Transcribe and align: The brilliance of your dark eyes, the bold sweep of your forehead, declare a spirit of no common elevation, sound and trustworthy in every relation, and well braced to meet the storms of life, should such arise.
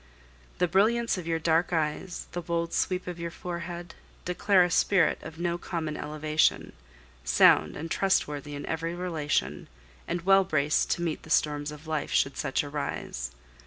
The 0.57 0.67
brilliance 0.67 1.19
of 1.19 1.27
your 1.27 1.37
dark 1.37 1.71
eyes, 1.71 2.25
the 2.31 2.41
bold 2.41 2.73
sweep 2.73 3.05
of 3.05 3.19
your 3.19 3.29
forehead, 3.29 3.93
declare 4.25 4.63
a 4.63 4.71
spirit 4.71 5.19
of 5.21 5.37
no 5.37 5.59
common 5.59 5.95
elevation, 5.95 6.73
sound 7.23 7.77
and 7.77 7.91
trustworthy 7.91 8.55
in 8.55 8.65
every 8.65 8.95
relation, 8.95 9.67
and 10.07 10.21
well 10.23 10.43
braced 10.43 10.89
to 10.93 11.03
meet 11.03 11.21
the 11.21 11.29
storms 11.29 11.71
of 11.71 11.85
life, 11.85 12.09
should 12.11 12.35
such 12.35 12.63
arise. 12.63 13.29